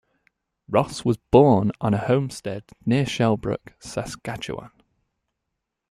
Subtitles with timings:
[0.67, 4.71] Ross was born on a homestead near Shellbrook, Saskatchewan.